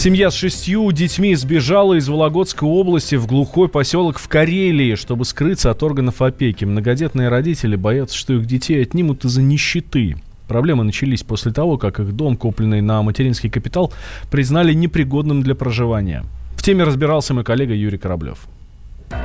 Семья 0.00 0.30
с 0.30 0.34
шестью 0.34 0.90
детьми 0.92 1.34
сбежала 1.34 1.92
из 1.92 2.08
Вологодской 2.08 2.66
области 2.66 3.16
в 3.16 3.26
глухой 3.26 3.68
поселок 3.68 4.18
в 4.18 4.28
Карелии, 4.28 4.94
чтобы 4.94 5.26
скрыться 5.26 5.70
от 5.70 5.82
органов 5.82 6.22
опеки. 6.22 6.64
Многодетные 6.64 7.28
родители 7.28 7.76
боятся, 7.76 8.16
что 8.16 8.32
их 8.32 8.46
детей 8.46 8.80
отнимут 8.80 9.26
из-за 9.26 9.42
нищеты. 9.42 10.16
Проблемы 10.48 10.84
начались 10.84 11.22
после 11.22 11.52
того, 11.52 11.76
как 11.76 12.00
их 12.00 12.16
дом, 12.16 12.38
купленный 12.38 12.80
на 12.80 13.02
материнский 13.02 13.50
капитал, 13.50 13.92
признали 14.30 14.72
непригодным 14.72 15.42
для 15.42 15.54
проживания. 15.54 16.24
В 16.56 16.62
теме 16.62 16.84
разбирался 16.84 17.34
мой 17.34 17.44
коллега 17.44 17.74
Юрий 17.74 17.98
Кораблев. 17.98 18.38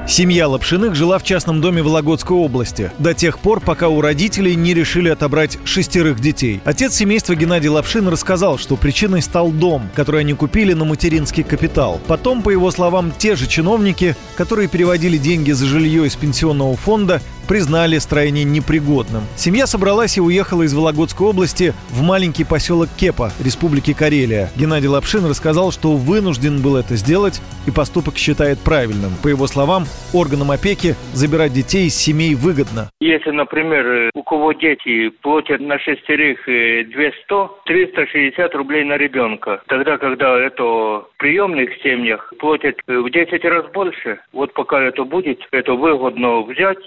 Семья 0.07 0.47
Лапшиных 0.47 0.93
жила 0.93 1.17
в 1.17 1.23
частном 1.23 1.61
доме 1.61 1.81
Вологодской 1.81 2.37
области 2.37 2.91
до 2.99 3.15
тех 3.15 3.39
пор, 3.39 3.59
пока 3.59 3.89
у 3.89 4.01
родителей 4.01 4.55
не 4.55 4.75
решили 4.75 5.09
отобрать 5.09 5.57
шестерых 5.65 6.19
детей. 6.19 6.61
Отец 6.63 6.93
семейства 6.93 7.33
Геннадий 7.33 7.69
Лапшин 7.69 8.07
рассказал, 8.07 8.59
что 8.59 8.75
причиной 8.75 9.23
стал 9.23 9.49
дом, 9.49 9.89
который 9.95 10.21
они 10.21 10.33
купили 10.33 10.73
на 10.73 10.85
материнский 10.85 11.43
капитал. 11.43 11.99
Потом, 12.05 12.43
по 12.43 12.51
его 12.51 12.69
словам, 12.69 13.11
те 13.17 13.35
же 13.35 13.47
чиновники, 13.47 14.15
которые 14.37 14.67
переводили 14.67 15.17
деньги 15.17 15.51
за 15.51 15.65
жилье 15.65 16.05
из 16.05 16.15
пенсионного 16.15 16.75
фонда, 16.75 17.19
признали 17.45 17.97
строение 17.99 18.43
непригодным. 18.43 19.23
Семья 19.35 19.67
собралась 19.67 20.17
и 20.17 20.21
уехала 20.21 20.63
из 20.63 20.73
Вологодской 20.73 21.27
области 21.27 21.73
в 21.89 22.01
маленький 22.01 22.43
поселок 22.43 22.89
Кепа, 22.97 23.31
Республики 23.43 23.93
Карелия. 23.93 24.49
Геннадий 24.55 24.87
Лапшин 24.87 25.25
рассказал, 25.25 25.71
что 25.71 25.93
вынужден 25.93 26.61
был 26.61 26.75
это 26.75 26.95
сделать 26.95 27.41
и 27.67 27.71
поступок 27.71 28.17
считает 28.17 28.59
правильным. 28.59 29.11
По 29.23 29.27
его 29.27 29.47
словам, 29.47 29.85
органам 30.13 30.51
опеки 30.51 30.95
забирать 31.13 31.53
детей 31.53 31.87
из 31.87 31.95
семей 31.95 32.35
выгодно. 32.35 32.89
Если, 32.99 33.31
например, 33.31 34.09
у 34.13 34.23
кого 34.23 34.53
дети 34.53 35.09
платят 35.21 35.61
на 35.61 35.77
шестерых 35.79 36.45
200, 36.45 36.91
э, 37.29 37.47
360 37.65 38.55
рублей 38.55 38.83
на 38.83 38.97
ребенка, 38.97 39.61
тогда, 39.67 39.97
когда 39.97 40.39
это 40.39 40.63
в 40.63 41.07
приемных 41.17 41.69
семьях 41.81 42.33
платят 42.39 42.77
в 42.87 43.09
10 43.09 43.43
раз 43.45 43.65
больше, 43.73 44.19
вот 44.33 44.53
пока 44.53 44.81
это 44.81 45.03
будет, 45.03 45.39
это 45.51 45.73
выгодно 45.73 46.41
взять, 46.41 46.77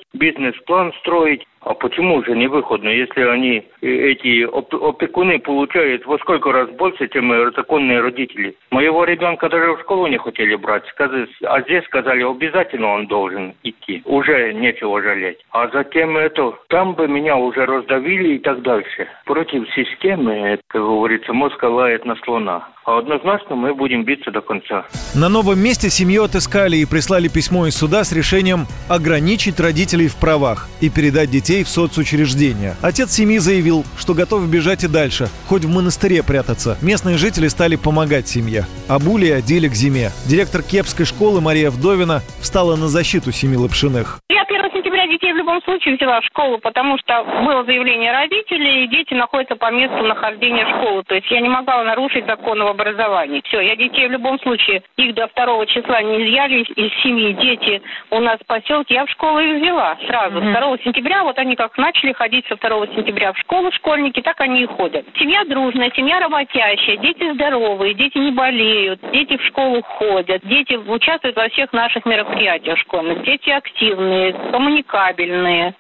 бизнес-план 0.49 0.93
строить, 1.01 1.47
а 1.61 1.75
почему 1.75 2.23
же 2.25 2.37
не 2.37 2.47
выходно, 2.47 2.89
если 2.89 3.23
они, 3.23 3.65
э, 3.83 3.87
эти 3.87 4.45
опекуны, 4.45 5.39
получают 5.39 6.07
во 6.07 6.19
сколько 6.19 6.53
раз 6.53 6.71
больше, 6.71 7.09
чем 7.09 7.29
законные 7.55 8.01
родители? 8.01 8.57
Моего 8.71 9.05
ребенка 9.05 9.49
даже 9.49 9.75
в 9.75 9.81
школу 9.81 10.07
не 10.07 10.19
хотели 10.19 10.55
брать, 10.55 10.85
а 10.99 11.61
здесь 11.63 11.85
сказали, 11.85 12.23
обязательно 12.23 12.89
он 12.95 13.07
должен 13.07 13.55
идти. 13.63 14.03
Уже 14.05 14.53
нечего 14.55 15.03
жалеть. 15.03 15.39
А 15.51 15.69
затем 15.69 16.17
это, 16.17 16.55
там 16.69 16.95
бы 16.95 17.09
меня 17.09 17.37
уже 17.37 17.67
раздавили 17.67 18.35
и 18.35 18.39
так 18.39 18.63
дальше. 18.63 19.09
Против 19.25 19.69
системы, 19.75 20.59
как 20.69 20.83
говорится, 20.83 21.33
мозг 21.33 21.63
лает 21.63 22.05
на 22.05 22.17
слона. 22.17 22.69
А 22.85 22.99
однозначно 22.99 23.55
мы 23.55 23.75
будем 23.75 24.05
биться 24.05 24.31
до 24.31 24.41
конца. 24.41 24.87
На 25.15 25.29
новом 25.29 25.59
месте 25.59 25.91
семью 25.91 26.25
отыскали 26.25 26.79
и 26.79 26.87
прислали 26.87 27.29
письмо 27.29 27.67
из 27.67 27.77
суда 27.77 28.03
с 28.05 28.13
решением 28.13 28.67
ограничить 28.89 29.61
родителей 29.61 30.09
в 30.09 30.17
правах 30.17 30.69
и 30.81 30.89
передать 30.89 31.31
детей 31.31 31.48
в 31.65 31.69
соцучреждения. 31.69 32.77
Отец 32.81 33.13
семьи 33.13 33.39
заявил, 33.39 33.85
что 33.97 34.15
готов 34.15 34.49
бежать 34.49 34.85
и 34.85 34.89
дальше, 34.89 35.29
хоть 35.47 35.65
в 35.65 35.69
монастыре 35.69 36.23
прятаться. 36.23 36.77
Местные 36.83 37.19
жители 37.19 37.49
стали 37.49 37.77
помогать 37.77 38.29
семье. 38.29 38.67
А 38.87 38.99
Були 38.99 39.31
одели 39.31 39.69
к 39.69 39.75
зиме. 39.75 40.13
Директор 40.27 40.63
Кепской 40.63 41.07
школы 41.07 41.41
Мария 41.41 41.71
Вдовина 41.71 42.23
встала 42.41 42.77
на 42.77 42.89
защиту 42.89 43.33
семьи 43.33 43.57
Лапшиных. 43.57 44.21
1 44.29 44.58
сентября 44.89 45.07
детей 45.07 45.33
в 45.33 45.37
любом 45.37 45.63
случае 45.63 45.97
взяла 45.97 46.21
в 46.21 46.25
школу, 46.25 46.59
потому 46.59 46.97
что 46.99 47.23
было 47.45 47.65
заявление 47.65 48.11
родителей, 48.11 48.85
и 48.85 48.89
дети 48.89 49.13
находятся 49.13 49.55
по 49.57 49.71
месту 49.71 50.03
нахождения 50.03 50.67
школы. 50.67 51.03
То 51.05 51.15
есть 51.15 51.31
я 51.31 51.41
не 51.41 51.49
могла 51.49 51.85
нарушить 51.85 52.27
закон 52.27 52.63
об 52.63 52.69
образовании. 52.69 53.43
Все, 53.45 53.61
я 53.61 53.77
детей 53.77 54.09
в 54.09 54.13
любом 54.13 54.41
случае, 54.41 54.83
их 54.97 55.15
до 55.15 55.29
второго 55.29 55.67
числа 55.67 56.01
не 56.01 56.25
изъяли 56.25 56.63
из 56.63 57.03
семьи. 57.03 57.33
Дети 57.35 57.83
у 58.11 58.21
нас 58.21 58.39
в 58.41 58.47
поселке, 58.47 58.95
я 58.95 59.05
в 59.05 59.11
школу 59.11 59.41
их 59.41 59.61
взяла 59.61 59.97
сразу. 60.07 60.39
Mm-hmm. 60.39 60.59
2 60.59 60.79
сентября, 60.85 61.25
вот 61.25 61.39
они 61.39 61.55
как 61.55 61.77
начали 61.77 62.13
ходить 62.13 62.47
со 62.49 62.57
2 62.57 62.87
сентября 62.97 63.33
в 63.33 63.39
школу, 63.39 63.71
школьники, 63.73 64.23
так 64.23 64.41
они 64.41 64.63
и 64.63 64.67
ходят. 64.67 65.05
Семья 65.19 65.45
дружная, 65.45 65.93
семья 65.95 66.19
работящая, 66.19 66.97
дети 66.97 67.33
здоровые, 67.35 67.93
дети 67.93 68.17
не 68.17 68.31
болеют, 68.31 69.01
дети 69.13 69.37
в 69.37 69.45
школу 69.45 69.83
ходят, 69.83 70.41
дети 70.45 70.75
участвуют 70.75 71.37
во 71.37 71.49
всех 71.51 71.73
наших 71.73 72.07
мероприятиях 72.07 72.79
школьных, 72.79 73.23
дети 73.25 73.51
активные, 73.51 74.33
коммуникабельные, 74.51 74.78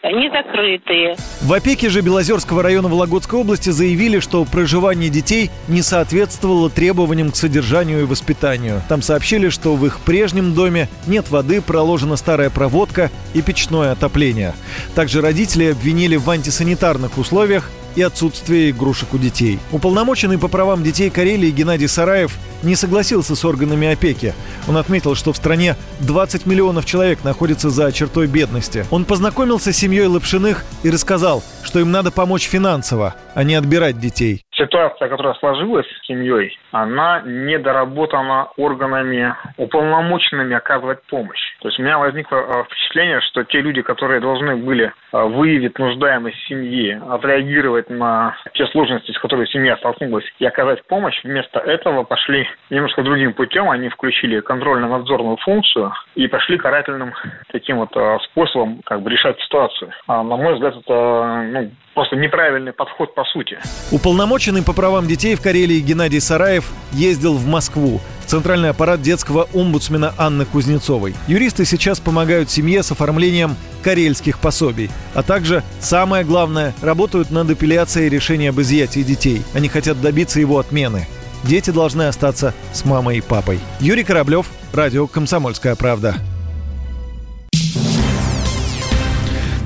не 0.04 0.31
закрытые. 0.31 1.16
В 1.42 1.53
опеке 1.53 1.88
же 1.88 2.00
Белозерского 2.00 2.62
района 2.62 2.88
Вологодской 2.88 3.41
области 3.41 3.70
заявили, 3.70 4.20
что 4.20 4.44
проживание 4.44 5.10
детей 5.10 5.50
не 5.69 5.82
соответствовало 5.82 6.70
требованиям 6.70 7.31
к 7.31 7.37
содержанию 7.37 8.00
и 8.00 8.04
воспитанию. 8.04 8.82
Там 8.88 9.03
сообщили, 9.03 9.48
что 9.48 9.75
в 9.75 9.87
их 9.87 10.00
прежнем 10.00 10.54
доме 10.54 10.88
нет 11.06 11.31
воды, 11.31 11.60
проложена 11.60 12.16
старая 12.16 12.50
проводка 12.50 13.10
и 13.34 13.42
печное 13.42 13.92
отопление. 13.92 14.54
Также 14.94 15.20
родители 15.20 15.70
обвинили 15.70 16.16
в 16.16 16.28
антисанитарных 16.28 17.19
условиях 17.19 17.70
и 17.97 18.03
отсутствие 18.03 18.71
игрушек 18.71 19.15
у 19.15 19.19
детей. 19.19 19.59
Уполномоченный 19.72 20.38
по 20.38 20.49
правам 20.49 20.82
детей 20.82 21.10
Карелии 21.10 21.50
Геннадий 21.50 21.88
Сараев 21.88 22.37
не 22.62 22.75
согласился 22.76 23.37
с 23.37 23.44
органами 23.44 23.88
опеки. 23.88 24.34
Он 24.66 24.76
отметил, 24.76 25.15
что 25.15 25.32
в 25.32 25.37
стране 25.37 25.76
20 26.00 26.47
миллионов 26.47 26.84
человек 26.84 27.25
находятся 27.25 27.71
за 27.71 27.91
чертой 27.93 28.26
бедности. 28.26 28.84
Он 28.91 29.04
познакомился 29.04 29.72
с 29.72 29.76
семьей 29.76 30.06
Лапшиных 30.06 30.65
и 30.82 30.91
рассказал, 30.91 31.43
что 31.62 31.81
им 31.81 31.91
надо 31.91 32.10
помочь 32.10 32.47
финансово, 32.47 33.15
а 33.34 33.44
не 33.44 33.54
отбирать 33.54 34.00
детей 34.00 34.44
ситуация, 34.58 35.08
которая 35.08 35.34
сложилась 35.34 35.86
с 35.86 36.06
семьей, 36.06 36.58
она 36.72 37.22
недоработана 37.24 38.48
органами 38.56 39.34
уполномоченными 39.56 40.54
оказывать 40.54 41.02
помощь. 41.06 41.41
То 41.60 41.69
есть 41.69 41.78
у 41.78 41.82
меня 41.82 41.98
возникло 41.98 42.36
э, 42.36 42.64
впечатление, 42.64 43.20
что 43.22 43.44
те 43.44 43.60
люди, 43.60 43.82
которые 43.82 44.20
должны 44.20 44.56
были 44.56 44.92
э, 45.12 45.22
выявить 45.22 45.78
нуждаемость 45.78 46.38
семьи, 46.46 47.00
отреагировать 47.08 47.88
на 47.91 48.36
те 48.54 48.66
сложности, 48.69 49.12
с 49.12 49.19
которыми 49.19 49.46
семья 49.46 49.76
столкнулась, 49.76 50.24
и 50.38 50.44
оказать 50.44 50.84
помощь, 50.86 51.19
вместо 51.25 51.60
этого 51.60 52.04
пошли 52.04 52.46
немножко 52.70 53.02
другим 53.02 53.32
путем. 53.32 53.70
Они 53.70 53.88
включили 53.88 54.40
контрольно-надзорную 54.40 55.36
функцию 55.38 55.92
и 56.14 56.26
пошли 56.28 56.58
карательным 56.58 57.14
таким 57.50 57.78
вот 57.78 57.96
э, 57.96 58.19
способом 58.30 58.80
как 58.84 59.02
бы 59.02 59.10
решать 59.10 59.40
ситуацию. 59.40 59.92
А, 60.06 60.22
на 60.22 60.36
мой 60.36 60.54
взгляд, 60.54 60.76
это 60.76 61.48
ну, 61.50 61.70
просто 61.98 62.14
неправильный 62.14 62.72
подход 62.72 63.12
по 63.12 63.25
сути. 63.25 63.59
Уполномоченный 63.91 64.62
по 64.62 64.72
правам 64.72 65.09
детей 65.09 65.34
в 65.34 65.41
Карелии 65.41 65.81
Геннадий 65.81 66.20
Сараев 66.20 66.70
ездил 66.92 67.34
в 67.34 67.44
Москву, 67.44 68.00
в 68.25 68.26
центральный 68.26 68.70
аппарат 68.70 69.03
детского 69.03 69.48
омбудсмена 69.53 70.14
Анны 70.16 70.44
Кузнецовой. 70.44 71.16
Юристы 71.26 71.64
сейчас 71.64 71.98
помогают 71.98 72.50
семье 72.50 72.84
с 72.84 72.92
оформлением 72.92 73.56
карельских 73.82 74.38
пособий, 74.38 74.91
а 75.12 75.25
также, 75.25 75.64
самое 75.81 76.22
главное, 76.22 76.72
работают 76.82 77.32
над 77.32 77.50
апелляцией 77.50 78.08
решения 78.08 78.50
об 78.50 78.60
изъятии 78.60 79.00
детей. 79.00 79.42
Они 79.53 79.69
хотят 79.69 80.00
добиться 80.00 80.38
его 80.38 80.60
отмены. 80.60 81.08
Дети 81.42 81.70
должны 81.70 82.03
остаться 82.03 82.54
с 82.72 82.84
мамой 82.84 83.19
и 83.19 83.20
папой. 83.22 83.58
Юрий 83.81 84.04
Кораблев, 84.04 84.47
радио 84.72 85.08
«Комсомольская 85.08 85.75
правда». 85.75 86.14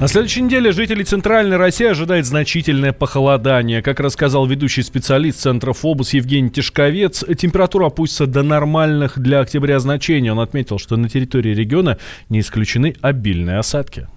На 0.03 0.09
следующей 0.09 0.43
неделе 0.43 0.73
жителей 0.73 1.05
Центральной 1.05 1.57
России 1.57 1.87
ожидает 1.87 2.27
значительное 2.27 2.93
похолодание. 2.93 3.83
Как 3.83 4.01
рассказал 4.01 4.47
ведущий 4.47 4.83
специалист 4.83 5.39
Центра 5.39 5.73
ФОБУС 5.73 6.15
Евгений 6.15 6.51
Тишковец, 6.51 7.25
температура 7.39 7.87
опустится 7.87 8.27
до 8.27 8.43
нормальных 8.43 9.17
для 9.17 9.39
октября 9.39 9.79
значений. 9.79 10.31
Он 10.31 10.41
отметил, 10.41 10.81
что 10.81 10.97
на 10.97 11.09
территории 11.09 11.55
региона 11.55 11.99
не 12.31 12.41
исключены 12.41 12.97
обильные 13.01 13.59
осадки. 13.59 14.09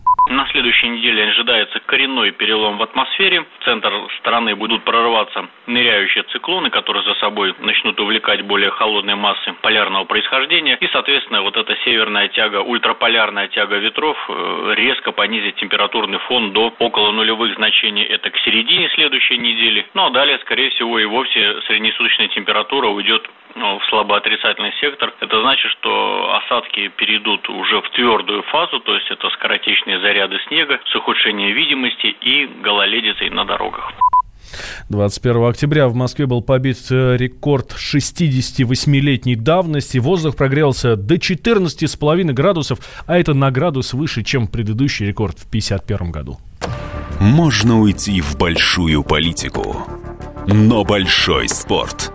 Следующей 0.55 0.87
неделе 0.87 1.27
ожидается 1.27 1.81
коренной 1.85 2.31
перелом 2.31 2.77
в 2.77 2.83
атмосфере. 2.83 3.41
В 3.41 3.65
центр 3.65 3.91
страны 4.19 4.55
будут 4.55 4.85
прорываться 4.85 5.49
ныряющие 5.67 6.23
циклоны, 6.31 6.69
которые 6.69 7.03
за 7.03 7.13
собой 7.15 7.53
начнут 7.59 7.99
увлекать 7.99 8.41
более 8.43 8.71
холодные 8.71 9.17
массы 9.17 9.51
полярного 9.61 10.05
происхождения. 10.05 10.77
И, 10.79 10.87
соответственно, 10.93 11.41
вот 11.41 11.57
эта 11.57 11.75
северная 11.83 12.29
тяга, 12.29 12.61
ультраполярная 12.61 13.49
тяга 13.49 13.75
ветров 13.75 14.17
э, 14.29 14.73
резко 14.77 15.11
понизит 15.11 15.55
температурный 15.55 16.19
фон 16.19 16.53
до 16.53 16.73
около 16.79 17.11
нулевых 17.11 17.53
значений. 17.55 18.03
Это 18.03 18.29
к 18.29 18.37
середине 18.37 18.87
следующей 18.91 19.37
недели. 19.37 19.85
Ну 19.93 20.05
а 20.05 20.09
далее, 20.11 20.39
скорее 20.39 20.69
всего, 20.69 20.97
и 20.99 21.03
вовсе 21.03 21.63
среднесуточная 21.67 22.29
температура 22.29 22.87
уйдет 22.87 23.29
в 23.55 23.81
слабоотрицательный 23.89 24.73
сектор. 24.81 25.13
Это 25.19 25.41
значит, 25.41 25.71
что 25.79 26.35
осадки 26.43 26.89
перейдут 26.89 27.47
уже 27.49 27.81
в 27.81 27.89
твердую 27.91 28.43
фазу, 28.43 28.79
то 28.79 28.93
есть 28.93 29.09
это 29.09 29.29
скоротечные 29.29 29.99
заряды 29.99 30.37
снега 30.47 30.79
с 30.85 30.95
ухудшением 30.95 31.55
видимости 31.55 32.07
и 32.21 32.47
гололедицей 32.61 33.29
на 33.29 33.45
дорогах. 33.45 33.91
21 34.89 35.45
октября 35.45 35.87
в 35.87 35.95
Москве 35.95 36.27
был 36.27 36.41
побит 36.41 36.77
э, 36.91 37.17
рекорд 37.17 37.73
68-летней 37.73 39.35
давности. 39.35 39.97
Воздух 39.97 40.35
прогрелся 40.35 40.95
до 40.95 41.15
14,5 41.15 42.33
градусов, 42.33 42.79
а 43.07 43.17
это 43.17 43.33
на 43.33 43.51
градус 43.51 43.93
выше, 43.93 44.23
чем 44.23 44.47
предыдущий 44.47 45.07
рекорд 45.07 45.39
в 45.39 45.47
1951 45.47 46.11
году. 46.11 46.37
Можно 47.19 47.79
уйти 47.79 48.21
в 48.21 48.37
большую 48.37 49.03
политику, 49.03 49.87
но 50.47 50.83
большой 50.83 51.47
спорт 51.47 52.11